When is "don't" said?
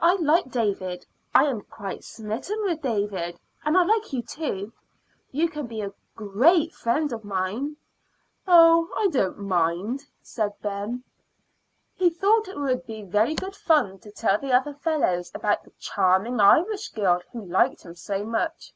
9.10-9.38